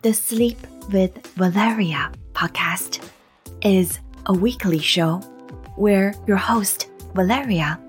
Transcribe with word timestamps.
The 0.00 0.14
Sleep 0.14 0.64
with 0.92 1.26
Valeria 1.34 2.12
podcast 2.32 3.04
is 3.62 3.98
a 4.26 4.32
weekly 4.32 4.78
show 4.78 5.16
where 5.74 6.14
your 6.24 6.36
host, 6.36 6.88
Valeria, 7.16 7.80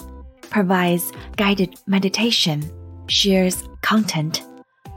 provides 0.50 1.12
guided 1.38 1.80
meditation, 1.86 2.64
shares 3.06 3.64
content 3.84 4.44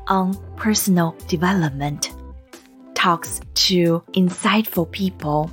on 0.09 0.39
personal 0.57 1.15
development, 1.29 2.15
talks 2.95 3.43
to 3.69 4.03
insightful 4.15 4.91
people 4.91 5.51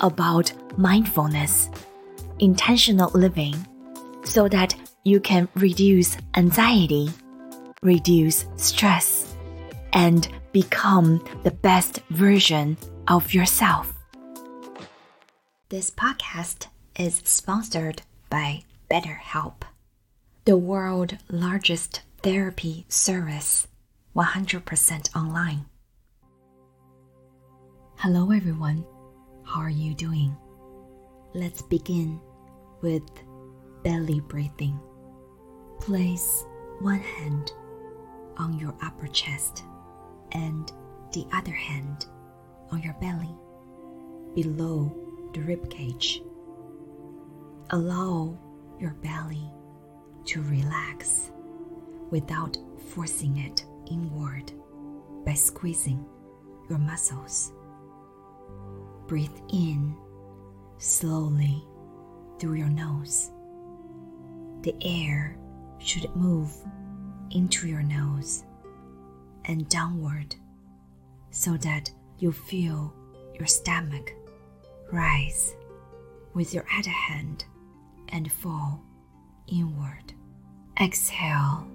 about 0.00 0.54
mindfulness, 0.78 1.68
intentional 2.38 3.10
living, 3.10 3.54
so 4.22 4.48
that 4.48 4.74
you 5.04 5.20
can 5.20 5.50
reduce 5.54 6.16
anxiety, 6.34 7.10
reduce 7.82 8.46
stress, 8.56 9.36
and 9.92 10.30
become 10.54 11.20
the 11.42 11.50
best 11.50 11.98
version 12.10 12.78
of 13.08 13.34
yourself. 13.34 13.92
This 15.68 15.90
podcast 15.90 16.68
is 16.96 17.20
sponsored 17.24 18.02
by 18.30 18.62
BetterHelp, 18.88 19.62
the 20.44 20.56
world's 20.56 21.14
largest 21.28 22.02
therapy 22.22 22.86
service, 22.88 23.66
100% 24.14 25.16
online. 25.16 25.64
Hello, 27.96 28.30
everyone. 28.30 28.86
How 29.42 29.60
are 29.60 29.68
you 29.68 29.92
doing? 29.92 30.36
Let's 31.34 31.62
begin 31.62 32.20
with 32.80 33.02
belly 33.82 34.20
breathing. 34.20 34.78
Place 35.80 36.44
one 36.78 37.00
hand 37.00 37.50
on 38.36 38.56
your 38.60 38.74
upper 38.80 39.08
chest 39.08 39.64
and 40.34 40.72
the 41.12 41.26
other 41.32 41.52
hand 41.52 42.06
on 42.70 42.82
your 42.82 42.94
belly 42.94 43.34
below 44.34 44.94
the 45.32 45.40
rib 45.40 45.70
cage. 45.70 46.22
Allow 47.70 48.36
your 48.78 48.94
belly 48.94 49.50
to 50.26 50.42
relax 50.42 51.30
without 52.10 52.56
forcing 52.90 53.38
it 53.38 53.64
inward 53.90 54.52
by 55.24 55.34
squeezing 55.34 56.04
your 56.68 56.78
muscles. 56.78 57.52
Breathe 59.06 59.36
in 59.52 59.96
slowly 60.78 61.64
through 62.38 62.54
your 62.54 62.68
nose. 62.68 63.30
The 64.62 64.74
air 64.82 65.36
should 65.78 66.14
move 66.16 66.52
into 67.30 67.68
your 67.68 67.82
nose 67.82 68.44
and 69.46 69.68
downward 69.68 70.34
so 71.30 71.56
that 71.58 71.90
you 72.18 72.32
feel 72.32 72.94
your 73.34 73.46
stomach 73.46 74.12
rise 74.92 75.54
with 76.34 76.54
your 76.54 76.64
other 76.78 76.90
hand 76.90 77.44
and 78.10 78.30
fall 78.30 78.82
inward. 79.48 80.12
Exhale 80.80 81.66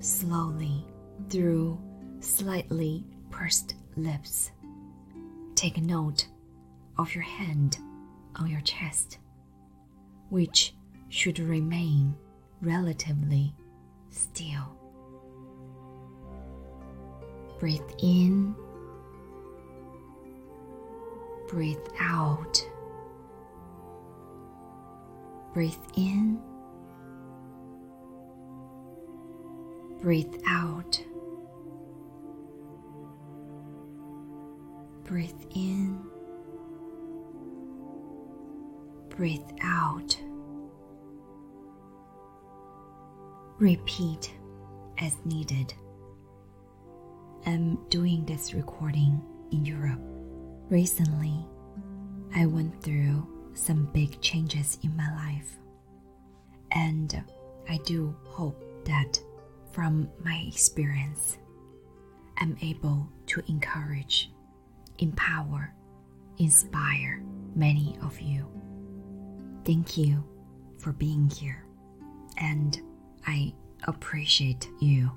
slowly 0.00 0.86
through 1.28 1.78
slightly 2.20 3.04
pursed 3.30 3.74
lips. 3.96 4.50
Take 5.54 5.78
note 5.78 6.26
of 6.98 7.14
your 7.14 7.24
hand 7.24 7.78
on 8.36 8.48
your 8.48 8.60
chest, 8.60 9.18
which 10.30 10.74
should 11.08 11.38
remain 11.38 12.14
relatively 12.60 13.54
still. 14.10 14.77
Breathe 17.58 17.90
in, 18.00 18.54
breathe 21.48 21.76
out. 21.98 22.64
Breathe 25.52 25.74
in, 25.96 26.40
breathe 30.00 30.40
out. 30.46 31.02
Breathe 35.04 35.32
in, 35.56 36.00
breathe 39.08 39.40
out. 39.62 40.16
Repeat 43.58 44.32
as 44.98 45.16
needed. 45.24 45.74
I'm 47.46 47.78
doing 47.88 48.24
this 48.24 48.54
recording 48.54 49.22
in 49.52 49.64
Europe. 49.64 50.00
Recently, 50.68 51.46
I 52.34 52.46
went 52.46 52.82
through 52.82 53.26
some 53.54 53.86
big 53.92 54.20
changes 54.20 54.78
in 54.82 54.96
my 54.96 55.14
life. 55.14 55.56
And 56.72 57.22
I 57.68 57.78
do 57.84 58.14
hope 58.24 58.62
that 58.84 59.20
from 59.72 60.08
my 60.24 60.44
experience, 60.46 61.38
I'm 62.38 62.56
able 62.62 63.08
to 63.26 63.42
encourage, 63.48 64.30
empower, 64.98 65.74
inspire 66.38 67.22
many 67.54 67.96
of 68.02 68.20
you. 68.20 68.46
Thank 69.64 69.96
you 69.96 70.24
for 70.78 70.92
being 70.92 71.30
here. 71.30 71.64
And 72.36 72.80
I 73.26 73.54
appreciate 73.84 74.68
you 74.80 75.10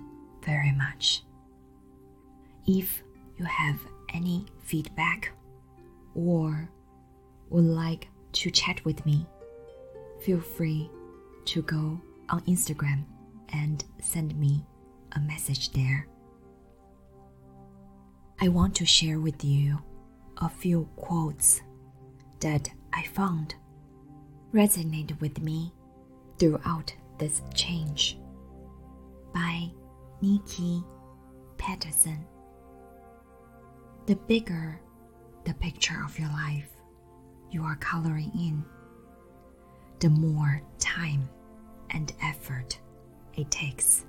very 0.43 0.71
much. 0.71 1.23
If 2.67 3.03
you 3.37 3.45
have 3.45 3.79
any 4.13 4.45
feedback 4.63 5.31
or 6.13 6.69
would 7.49 7.65
like 7.65 8.07
to 8.33 8.51
chat 8.51 8.83
with 8.85 9.05
me, 9.05 9.25
feel 10.21 10.39
free 10.39 10.89
to 11.45 11.61
go 11.63 11.99
on 12.29 12.41
Instagram 12.41 13.03
and 13.49 13.83
send 13.99 14.37
me 14.37 14.65
a 15.13 15.19
message 15.19 15.71
there. 15.71 16.07
I 18.39 18.47
want 18.47 18.75
to 18.75 18.85
share 18.85 19.19
with 19.19 19.43
you 19.43 19.79
a 20.37 20.49
few 20.49 20.87
quotes 20.95 21.61
that 22.39 22.69
I 22.93 23.03
found 23.03 23.55
resonated 24.53 25.19
with 25.21 25.41
me 25.41 25.73
throughout 26.37 26.93
this 27.19 27.41
change 27.53 28.17
by 29.33 29.69
Nikki 30.21 30.83
Patterson. 31.57 32.25
The 34.05 34.15
bigger 34.15 34.79
the 35.43 35.53
picture 35.55 36.03
of 36.05 36.17
your 36.19 36.29
life 36.29 36.69
you 37.49 37.63
are 37.63 37.75
coloring 37.77 38.31
in, 38.35 38.63
the 39.99 40.09
more 40.09 40.61
time 40.79 41.27
and 41.89 42.13
effort 42.23 42.79
it 43.35 43.49
takes. 43.51 44.05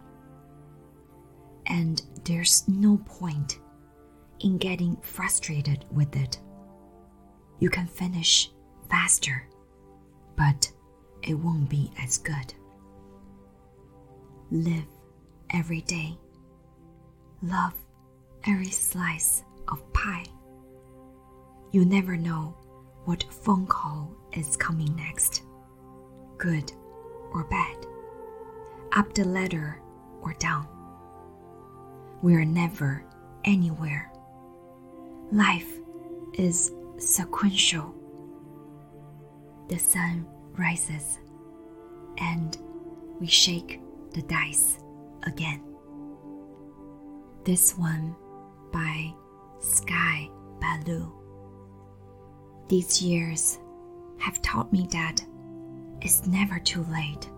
And 1.66 2.02
there's 2.24 2.66
no 2.68 2.98
point 3.06 3.58
in 4.40 4.58
getting 4.58 4.96
frustrated 5.02 5.84
with 5.90 6.14
it. 6.16 6.38
You 7.58 7.70
can 7.70 7.86
finish 7.86 8.50
faster, 8.90 9.48
but 10.36 10.70
it 11.22 11.34
won't 11.34 11.68
be 11.68 11.90
as 12.00 12.18
good 12.18 12.54
live 14.50 14.84
every 15.50 15.80
day. 15.82 16.16
Love 17.42 17.74
every 18.46 18.70
slice 18.70 19.44
pie. 20.02 20.24
You 21.70 21.84
never 21.84 22.16
know 22.16 22.56
what 23.04 23.24
phone 23.30 23.66
call 23.66 24.10
is 24.32 24.56
coming 24.56 24.94
next, 24.96 25.42
good 26.38 26.72
or 27.32 27.44
bad, 27.44 27.86
up 28.92 29.14
the 29.14 29.24
ladder 29.24 29.80
or 30.22 30.34
down. 30.34 30.66
We 32.20 32.34
are 32.34 32.44
never 32.44 33.04
anywhere. 33.44 34.12
Life 35.30 35.78
is 36.34 36.72
sequential. 36.98 37.94
The 39.68 39.78
sun 39.78 40.26
rises 40.58 41.18
and 42.18 42.58
we 43.20 43.26
shake 43.28 43.80
the 44.12 44.22
dice 44.22 44.78
again. 45.22 45.62
This 47.44 47.76
one 47.78 48.14
by 48.72 49.14
Sky 49.62 50.28
Balu. 50.60 51.10
These 52.68 53.00
years 53.00 53.58
have 54.18 54.42
taught 54.42 54.72
me 54.72 54.88
that 54.90 55.24
it's 56.00 56.26
never 56.26 56.58
too 56.58 56.84
late 56.90 57.30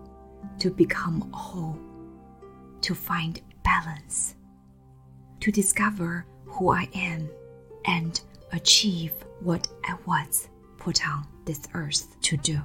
to 0.59 0.71
become 0.71 1.29
whole, 1.31 1.79
to 2.81 2.95
find 2.95 3.41
balance, 3.63 4.35
to 5.39 5.51
discover 5.51 6.25
who 6.45 6.71
I 6.71 6.87
am 6.95 7.29
and 7.85 8.19
achieve 8.53 9.13
what 9.41 9.67
I 9.85 9.95
was 10.05 10.49
put 10.77 11.07
on 11.07 11.27
this 11.45 11.67
earth 11.73 12.19
to 12.21 12.37
do. 12.37 12.59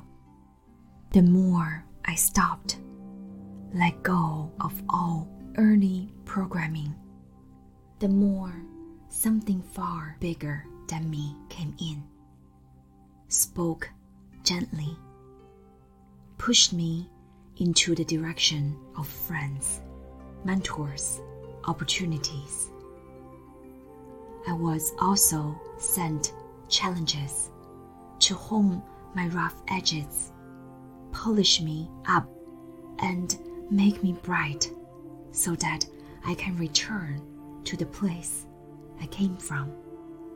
The 1.12 1.22
more 1.22 1.84
I 2.04 2.14
stopped 2.14 2.78
let 3.72 4.02
go 4.02 4.50
of 4.60 4.82
all 4.88 5.28
early 5.56 6.12
programming, 6.24 6.94
the 7.98 8.08
more 8.08 8.62
something 9.10 9.60
far 9.60 10.16
bigger 10.20 10.64
than 10.88 11.10
me 11.10 11.36
came 11.48 11.74
in, 11.80 12.02
spoke 13.28 13.90
gently, 14.44 14.96
pushed 16.38 16.72
me 16.72 17.10
into 17.58 17.94
the 17.94 18.04
direction 18.04 18.76
of 18.96 19.06
friends, 19.06 19.82
mentors, 20.44 21.20
opportunities. 21.66 22.70
I 24.48 24.52
was 24.54 24.92
also 25.00 25.60
sent 25.76 26.32
challenges 26.68 27.50
to 28.20 28.34
hone 28.34 28.82
my 29.14 29.26
rough 29.28 29.56
edges, 29.68 30.32
polish 31.12 31.60
me 31.60 31.90
up, 32.06 32.28
and 33.00 33.36
make 33.70 34.02
me 34.02 34.12
bright 34.22 34.70
so 35.32 35.54
that 35.56 35.84
I 36.24 36.34
can 36.34 36.56
return 36.56 37.20
to 37.64 37.76
the 37.76 37.86
place 37.86 38.46
I 39.00 39.06
came 39.06 39.36
from 39.36 39.72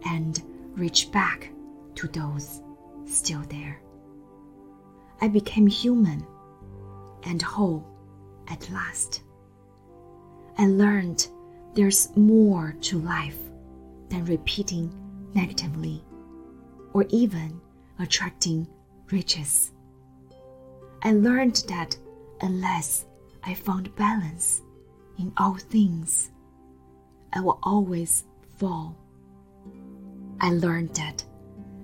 and 0.06 0.42
reach 0.74 1.12
back 1.12 1.50
to 1.96 2.08
those 2.08 2.62
still 3.06 3.42
there. 3.48 3.80
I 5.20 5.28
became 5.28 5.66
human 5.66 6.26
and 7.24 7.40
whole 7.40 7.86
at 8.48 8.70
last. 8.70 9.22
I 10.58 10.66
learned 10.66 11.28
there's 11.74 12.14
more 12.16 12.76
to 12.82 12.98
life 12.98 13.38
than 14.08 14.24
repeating 14.24 14.92
negatively 15.34 16.04
or 16.92 17.04
even 17.08 17.60
attracting 17.98 18.68
riches. 19.10 19.72
I 21.02 21.12
learned 21.12 21.64
that 21.68 21.96
unless 22.40 23.06
I 23.42 23.54
found 23.54 23.94
balance 23.96 24.62
in 25.18 25.32
all 25.36 25.54
things, 25.56 26.30
I 27.32 27.40
will 27.40 27.58
always 27.62 28.24
fall. 28.56 28.96
I 30.40 30.50
learned 30.50 30.94
that 30.96 31.24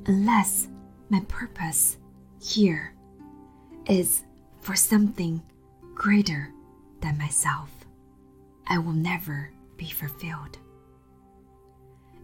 unless 0.06 0.68
my 1.08 1.20
purpose 1.28 1.98
here 2.40 2.94
is 3.86 4.22
for 4.60 4.74
something 4.74 5.42
greater 5.94 6.52
than 7.00 7.18
myself, 7.18 7.70
I 8.66 8.78
will 8.78 8.92
never 8.92 9.50
be 9.76 9.86
fulfilled. 9.90 10.58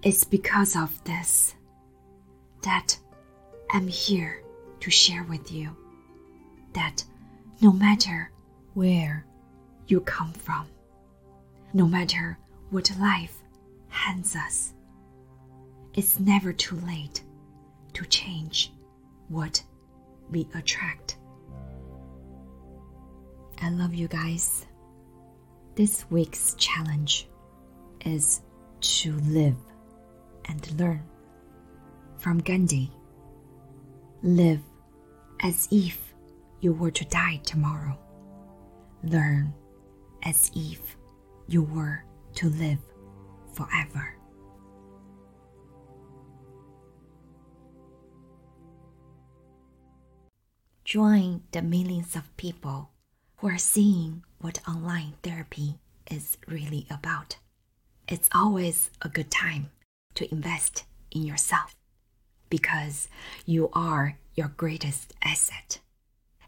It's 0.03 0.25
because 0.25 0.77
of 0.77 1.03
this 1.05 1.55
that 2.63 2.99
I'm 3.71 3.89
here 3.89 4.43
to 4.81 4.91
share 4.91 5.25
with 5.25 5.51
you 5.51 5.77
that 6.75 7.05
no 7.61 7.73
matter 7.73 8.31
where 8.75 9.25
you 9.87 10.01
come 10.01 10.33
from, 10.33 10.67
no 11.73 11.87
matter 11.87 12.39
what 12.71 12.93
life 13.01 13.43
hands 13.97 14.37
us, 14.37 14.75
it's 15.95 16.21
never 16.21 16.53
too 16.53 16.77
late 16.87 17.25
to 17.95 18.05
change 18.07 18.73
what 19.29 19.63
we 20.31 20.47
attract. 20.55 21.17
I 23.63 23.71
love 23.71 23.95
you 23.95 24.07
guys. 24.07 24.67
This 25.75 26.05
week's 26.11 26.55
challenge 26.55 27.27
is 28.05 28.43
to 28.81 29.15
live 29.21 29.57
and 30.45 30.79
learn. 30.79 31.03
From 32.19 32.39
Gandhi 32.39 32.91
Live 34.23 34.63
as 35.41 35.69
if 35.71 36.15
you 36.61 36.73
were 36.73 36.91
to 36.91 37.05
die 37.07 37.41
tomorrow. 37.45 37.99
Learn 39.05 39.55
as 40.23 40.51
if 40.55 40.97
you 41.47 41.63
were 41.63 42.05
to 42.35 42.49
live 42.51 42.79
forever. 43.57 44.15
Join 50.85 51.43
the 51.51 51.63
millions 51.63 52.15
of 52.15 52.37
people 52.37 52.91
who 53.39 53.49
are 53.49 53.59
seeing 53.59 54.23
what 54.39 54.61
online 54.69 55.15
therapy 55.23 55.79
is 56.09 56.39
really 56.47 56.87
about. 56.91 57.39
It's 58.07 58.29
always 58.33 58.91
a 59.03 59.09
good 59.09 59.31
time 59.31 59.71
to 60.15 60.31
invest 60.31 60.85
in 61.11 61.23
yourself 61.25 61.75
because 62.49 63.09
you 63.45 63.69
are 63.73 64.17
your 64.35 64.53
greatest 64.57 65.13
asset. 65.23 65.81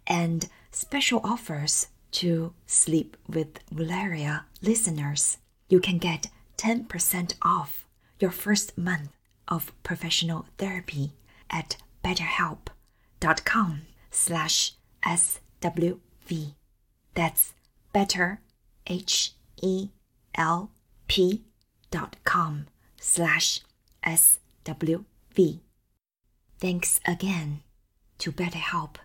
And 0.06 0.48
special 0.70 1.20
offers 1.24 1.88
to 2.12 2.54
Sleep 2.66 3.16
with 3.28 3.58
Valeria 3.72 4.44
listeners. 4.62 5.38
You 5.68 5.80
can 5.80 5.98
get 5.98 6.28
10% 6.58 7.34
off 7.42 7.86
your 8.20 8.30
first 8.30 8.76
month 8.76 9.10
of 9.46 9.72
professional 9.82 10.46
therapy 10.58 11.12
at 11.50 11.76
betterhelp.com 12.04 13.82
slash 14.10 14.74
SWV. 15.04 16.54
That's 17.14 17.54
better, 17.92 18.40
H 18.86 19.32
E 19.62 19.88
L 20.34 20.70
P 21.06 21.42
dot 21.90 22.16
com 22.24 22.66
slash 23.00 23.60
SWV. 24.04 25.60
Thanks 26.60 27.00
again 27.06 27.60
to 28.18 28.32
BetterHelp 28.32 28.96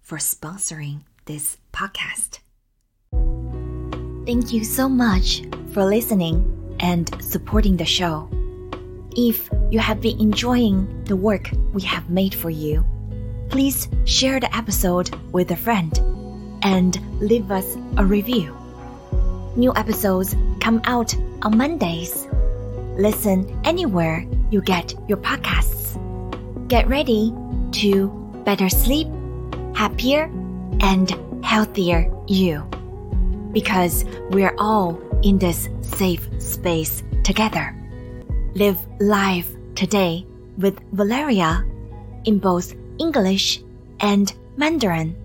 for 0.00 0.18
sponsoring 0.18 1.00
this 1.24 1.58
podcast. 1.72 2.38
Thank 4.26 4.52
you 4.52 4.64
so 4.64 4.88
much 4.88 5.42
for 5.72 5.84
listening 5.84 6.53
and 6.84 7.10
supporting 7.22 7.78
the 7.78 7.84
show. 7.84 8.28
If 9.16 9.48
you 9.70 9.78
have 9.78 10.02
been 10.02 10.20
enjoying 10.20 11.04
the 11.04 11.16
work 11.16 11.50
we 11.72 11.80
have 11.82 12.10
made 12.10 12.34
for 12.34 12.50
you, 12.50 12.84
please 13.48 13.88
share 14.04 14.38
the 14.38 14.54
episode 14.54 15.08
with 15.32 15.50
a 15.50 15.56
friend 15.56 15.98
and 16.62 16.92
leave 17.20 17.50
us 17.50 17.76
a 17.96 18.04
review. 18.04 18.54
New 19.56 19.72
episodes 19.76 20.36
come 20.60 20.82
out 20.84 21.16
on 21.42 21.56
Mondays. 21.56 22.28
Listen 22.98 23.38
anywhere 23.64 24.26
you 24.50 24.60
get 24.60 24.94
your 25.08 25.18
podcasts. 25.18 25.96
Get 26.68 26.86
ready 26.86 27.32
to 27.80 28.08
better 28.44 28.68
sleep, 28.68 29.08
happier, 29.74 30.24
and 30.80 31.08
healthier 31.42 32.12
you. 32.26 32.62
Because 33.52 34.04
we're 34.30 34.54
all 34.58 35.00
in 35.22 35.38
this 35.38 35.68
safe 35.94 36.28
space 36.38 37.02
together. 37.22 37.74
Live 38.54 38.78
life 39.00 39.48
today 39.74 40.26
with 40.58 40.78
Valeria 40.92 41.64
in 42.24 42.38
both 42.38 42.74
English 42.98 43.62
and 44.00 44.32
Mandarin. 44.56 45.23